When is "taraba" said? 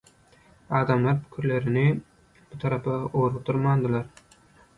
2.65-2.97